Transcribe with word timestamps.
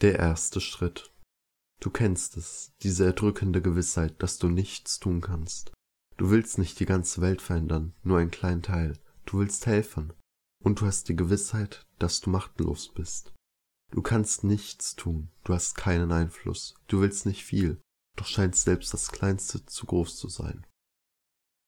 Der 0.00 0.16
erste 0.16 0.60
Schritt. 0.60 1.12
Du 1.80 1.90
kennst 1.90 2.36
es, 2.36 2.72
diese 2.82 3.04
erdrückende 3.04 3.60
Gewissheit, 3.60 4.22
dass 4.22 4.38
du 4.38 4.48
nichts 4.48 5.00
tun 5.00 5.20
kannst. 5.20 5.72
Du 6.16 6.30
willst 6.30 6.58
nicht 6.58 6.78
die 6.78 6.86
ganze 6.86 7.20
Welt 7.20 7.42
verändern, 7.42 7.94
nur 8.04 8.18
einen 8.18 8.30
kleinen 8.30 8.62
Teil. 8.62 8.96
Du 9.26 9.40
willst 9.40 9.66
helfen. 9.66 10.12
Und 10.62 10.80
du 10.80 10.86
hast 10.86 11.08
die 11.08 11.16
Gewissheit, 11.16 11.84
dass 11.98 12.20
du 12.20 12.30
machtlos 12.30 12.92
bist. 12.92 13.34
Du 13.90 14.00
kannst 14.00 14.44
nichts 14.44 14.94
tun, 14.94 15.30
du 15.42 15.54
hast 15.54 15.74
keinen 15.74 16.12
Einfluss, 16.12 16.74
du 16.88 17.00
willst 17.00 17.26
nicht 17.26 17.44
viel, 17.44 17.80
doch 18.16 18.26
scheint 18.26 18.54
selbst 18.54 18.92
das 18.92 19.10
Kleinste 19.10 19.64
zu 19.64 19.86
groß 19.86 20.16
zu 20.16 20.28
sein. 20.28 20.66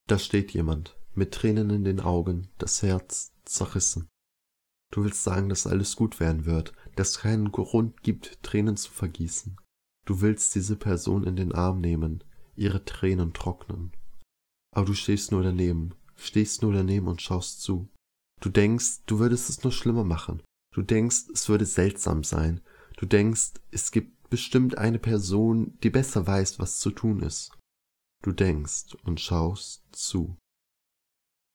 Da 0.07 0.19
steht 0.19 0.53
jemand, 0.53 0.97
mit 1.15 1.33
Tränen 1.33 1.71
in 1.71 1.85
den 1.85 2.01
Augen, 2.01 2.49
das 2.59 2.83
Herz 2.83 3.33
zerrissen. 3.45 4.09
Du 4.93 5.05
willst 5.05 5.23
sagen, 5.23 5.49
dass 5.49 5.67
alles 5.67 5.95
gut 5.97 6.19
werden 6.19 6.47
wird, 6.47 6.73
dass 6.97 7.11
es 7.11 7.19
keinen 7.21 7.53
Grund 7.53 8.03
gibt, 8.03 8.43
Tränen 8.43 8.77
zu 8.77 8.91
vergießen. 8.91 9.57
Du 10.05 10.21
willst 10.21 10.55
diese 10.55 10.77
Person 10.77 11.25
in 11.25 11.37
den 11.37 11.53
Arm 11.53 11.81
nehmen, 11.81 12.25
ihre 12.57 12.85
Tränen 12.85 13.33
trocknen. 13.33 13.93
Aber 14.75 14.87
du 14.87 14.95
stehst 14.95 15.31
nur 15.31 15.43
daneben, 15.43 15.95
stehst 16.17 16.63
nur 16.63 16.73
daneben 16.73 17.07
und 17.07 17.23
schaust 17.23 17.61
zu. 17.61 17.89
Du 18.41 18.49
denkst, 18.49 19.05
du 19.07 19.19
würdest 19.19 19.51
es 19.51 19.63
nur 19.63 19.73
schlimmer 19.73 20.05
machen. 20.05 20.43
Du 20.75 20.83
denkst, 20.83 21.29
es 21.33 21.49
würde 21.49 21.67
seltsam 21.67 22.25
sein. 22.25 22.61
Du 22.97 23.07
denkst, 23.07 23.55
es 23.71 23.91
gibt 23.91 24.31
bestimmt 24.31 24.79
eine 24.79 24.99
Person, 24.99 25.79
die 25.83 25.91
besser 25.91 26.27
weiß, 26.27 26.59
was 26.59 26.79
zu 26.79 26.91
tun 26.91 27.21
ist. 27.21 27.53
Du 28.23 28.33
denkst 28.33 28.95
und 29.05 29.21
schaust 29.21 29.85
zu. 29.93 30.37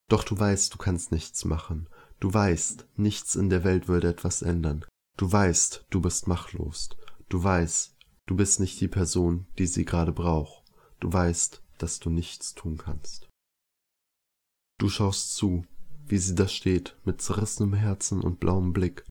Doch 0.10 0.24
du 0.24 0.38
weißt, 0.38 0.74
du 0.74 0.78
kannst 0.78 1.12
nichts 1.12 1.46
machen. 1.46 1.90
Du 2.20 2.34
weißt, 2.34 2.88
nichts 2.96 3.36
in 3.36 3.50
der 3.50 3.64
Welt 3.64 3.88
würde 3.88 4.08
etwas 4.08 4.42
ändern. 4.42 4.86
Du 5.18 5.32
weißt, 5.32 5.86
du 5.90 6.02
bist 6.02 6.28
machtlos. 6.28 6.90
Du 7.30 7.44
weißt, 7.44 7.96
du 8.26 8.36
bist 8.36 8.60
nicht 8.60 8.80
die 8.82 8.88
Person, 8.88 9.48
die 9.58 9.68
sie 9.68 9.86
gerade 9.86 10.12
braucht. 10.12 10.64
Du 11.00 11.12
weißt, 11.12 11.62
dass 11.78 12.00
du 12.00 12.10
nichts 12.10 12.54
tun 12.54 12.78
kannst. 12.78 13.28
Du 14.78 14.90
schaust 14.90 15.36
zu, 15.36 15.66
wie 16.06 16.18
sie 16.18 16.36
da 16.36 16.48
steht, 16.48 16.98
mit 17.06 17.22
zerrissenem 17.22 17.74
Herzen 17.74 18.22
und 18.22 18.40
blauem 18.40 18.74
Blick. 18.74 19.06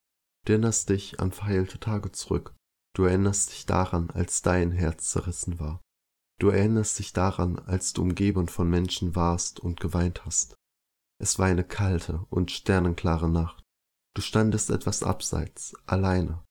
Du 0.44 0.52
erinnerst 0.52 0.91
dich 0.91 1.20
an 1.20 1.33
verheilte 1.33 1.80
Tage 1.80 2.12
zurück. 2.12 2.55
Du 2.94 3.05
erinnerst 3.05 3.50
dich 3.50 3.66
daran, 3.66 4.11
als 4.11 4.42
dein 4.42 4.70
Herz 4.70 5.11
zerrissen 5.11 5.58
war. 5.58 5.80
Du 6.39 6.48
erinnerst 6.48 6.98
dich 6.98 7.12
daran, 7.12 7.58
als 7.58 7.92
du 7.92 8.02
umgeben 8.02 8.48
von 8.48 8.68
Menschen 8.68 9.16
warst 9.16 9.61
und 9.61 9.80
geweint 9.80 10.24
hast. 10.24 10.55
Es 11.25 11.39
war 11.39 11.47
eine 11.47 11.64
kalte 11.64 12.27
und 12.28 12.50
sternenklare 12.50 13.30
Nacht. 13.30 13.62
Du 14.14 14.20
standest 14.20 14.69
etwas 14.69 15.03
abseits, 15.03 15.75
alleine. 15.86 16.44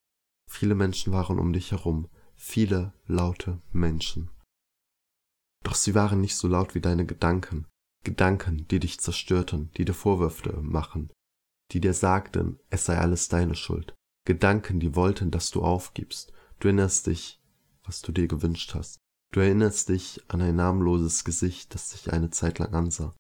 Viele 0.50 0.74
Menschen 0.74 1.14
waren 1.14 1.38
um 1.38 1.54
dich 1.54 1.70
herum, 1.70 2.10
viele 2.34 2.92
laute 3.06 3.62
Menschen. 3.72 4.32
Doch 5.64 5.76
sie 5.76 5.94
waren 5.94 6.22
nicht 6.22 6.36
so 6.36 6.48
laut 6.48 6.74
wie 6.74 6.82
deine 6.82 7.06
Gedanken, 7.06 7.68
Gedanken, 8.04 8.68
die 8.70 8.80
dich 8.80 9.00
zerstörten, 9.00 9.70
die 9.78 9.86
dir 9.86 9.94
Vorwürfe 9.94 10.60
machen, 10.64 11.12
die 11.72 11.80
dir 11.80 11.94
sagten, 11.94 12.60
es 12.72 12.86
sei 12.86 12.98
alles 12.98 13.28
deine 13.28 13.54
Schuld, 13.54 13.94
Gedanken, 14.26 14.80
die 14.80 14.96
wollten, 14.96 15.30
dass 15.30 15.52
du 15.52 15.62
aufgibst. 15.62 16.34
Du 16.58 16.70
erinnerst 16.70 17.06
dich, 17.06 17.40
was 17.84 18.02
du 18.02 18.12
dir 18.12 18.28
gewünscht 18.28 18.74
hast. 18.74 18.98
Du 19.34 19.40
erinnerst 19.40 19.90
dich 19.90 20.20
an 20.30 20.42
ein 20.42 20.56
namenloses 20.56 21.24
Gesicht, 21.24 21.76
das 21.76 21.90
dich 21.90 22.12
eine 22.12 22.32
Zeit 22.32 22.58
lang 22.58 22.74
ansah. 22.74 23.14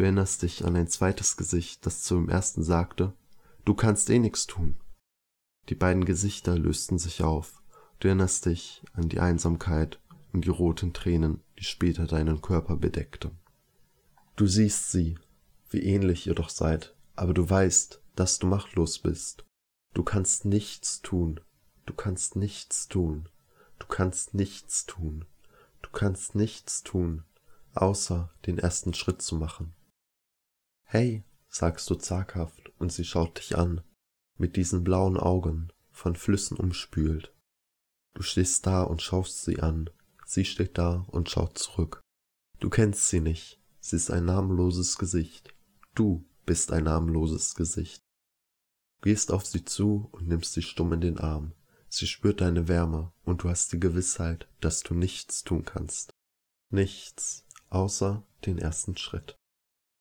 Du 0.00 0.04
erinnerst 0.04 0.40
dich 0.40 0.64
an 0.64 0.76
ein 0.76 0.88
zweites 0.88 1.36
Gesicht, 1.36 1.84
das 1.84 2.02
zu 2.02 2.14
dem 2.14 2.30
ersten 2.30 2.62
sagte, 2.62 3.12
du 3.66 3.74
kannst 3.74 4.08
eh 4.08 4.18
nix 4.18 4.46
tun. 4.46 4.76
Die 5.68 5.74
beiden 5.74 6.06
Gesichter 6.06 6.56
lösten 6.56 6.98
sich 6.98 7.22
auf. 7.22 7.62
Du 7.98 8.08
erinnerst 8.08 8.46
dich 8.46 8.82
an 8.94 9.10
die 9.10 9.20
Einsamkeit 9.20 10.00
und 10.32 10.46
die 10.46 10.48
roten 10.48 10.94
Tränen, 10.94 11.42
die 11.58 11.64
später 11.64 12.06
deinen 12.06 12.40
Körper 12.40 12.76
bedeckten. 12.76 13.32
Du 14.36 14.46
siehst 14.46 14.90
sie, 14.90 15.18
wie 15.68 15.82
ähnlich 15.82 16.26
ihr 16.26 16.34
doch 16.34 16.48
seid, 16.48 16.96
aber 17.14 17.34
du 17.34 17.50
weißt, 17.50 18.00
dass 18.16 18.38
du 18.38 18.46
machtlos 18.46 19.00
bist. 19.00 19.44
Du 19.92 20.02
kannst 20.02 20.46
nichts 20.46 21.02
tun, 21.02 21.40
du 21.84 21.92
kannst 21.92 22.36
nichts 22.36 22.88
tun, 22.88 23.28
du 23.78 23.86
kannst 23.86 24.32
nichts 24.32 24.86
tun, 24.86 25.26
du 25.82 25.90
kannst 25.90 26.34
nichts 26.34 26.84
tun, 26.84 27.24
außer 27.74 28.30
den 28.46 28.56
ersten 28.56 28.94
Schritt 28.94 29.20
zu 29.20 29.36
machen. 29.36 29.74
Hey, 30.92 31.24
sagst 31.48 31.88
du 31.88 31.94
zaghaft, 31.94 32.72
und 32.78 32.92
sie 32.92 33.04
schaut 33.04 33.38
dich 33.38 33.56
an, 33.56 33.80
mit 34.36 34.56
diesen 34.56 34.82
blauen 34.82 35.16
Augen, 35.16 35.72
von 35.92 36.16
Flüssen 36.16 36.56
umspült. 36.56 37.32
Du 38.14 38.22
stehst 38.22 38.66
da 38.66 38.82
und 38.82 39.00
schaust 39.00 39.44
sie 39.44 39.60
an, 39.60 39.88
sie 40.26 40.44
steht 40.44 40.78
da 40.78 41.06
und 41.08 41.30
schaut 41.30 41.58
zurück. 41.58 42.00
Du 42.58 42.70
kennst 42.70 43.08
sie 43.08 43.20
nicht, 43.20 43.60
Sie 43.80 43.96
ist 43.96 44.10
ein 44.10 44.26
namenloses 44.26 44.98
Gesicht. 44.98 45.54
Du 45.94 46.24
bist 46.44 46.70
ein 46.70 46.84
namenloses 46.84 47.54
Gesicht. 47.54 48.02
Du 49.00 49.08
gehst 49.08 49.32
auf 49.32 49.46
sie 49.46 49.64
zu 49.64 50.08
und 50.12 50.28
nimmst 50.28 50.52
sie 50.52 50.62
stumm 50.62 50.92
in 50.92 51.00
den 51.00 51.18
Arm. 51.18 51.52
Sie 51.88 52.06
spürt 52.06 52.42
deine 52.42 52.68
Wärme 52.68 53.12
und 53.24 53.42
du 53.42 53.48
hast 53.48 53.72
die 53.72 53.80
Gewissheit, 53.80 54.48
dass 54.60 54.82
du 54.82 54.94
nichts 54.94 55.44
tun 55.44 55.64
kannst. 55.64 56.10
Nichts 56.70 57.46
außer 57.70 58.22
den 58.44 58.58
ersten 58.58 58.96
Schritt. 58.96 59.39